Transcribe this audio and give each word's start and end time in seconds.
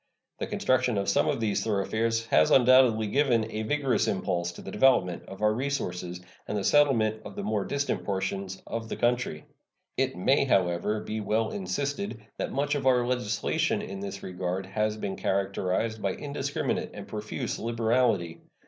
The 0.39 0.47
construction 0.47 0.97
of 0.97 1.07
some 1.07 1.27
of 1.27 1.39
these 1.39 1.63
thoroughfares 1.63 2.25
has 2.25 2.49
undoubtedly 2.49 3.05
given 3.05 3.45
a 3.51 3.61
vigorous 3.61 4.07
impulse 4.07 4.51
to 4.53 4.61
the 4.63 4.71
development 4.71 5.21
of 5.27 5.43
our 5.43 5.53
resources 5.53 6.19
and 6.47 6.57
the 6.57 6.63
settlement 6.63 7.21
of 7.23 7.35
the 7.35 7.43
more 7.43 7.65
distant 7.65 8.03
portions 8.03 8.59
of 8.65 8.89
the 8.89 8.95
country. 8.95 9.45
It 9.97 10.15
may, 10.15 10.45
however, 10.45 11.01
be 11.01 11.21
well 11.21 11.51
insisted 11.51 12.19
that 12.39 12.51
much 12.51 12.73
of 12.73 12.87
our 12.87 13.05
legislation 13.05 13.83
in 13.83 13.99
this 13.99 14.23
regard 14.23 14.65
has 14.65 14.97
been 14.97 15.17
characterized 15.17 16.01
by 16.01 16.13
indiscriminate 16.13 16.89
and 16.95 17.07
profuse 17.07 17.59
liberality. 17.59 18.41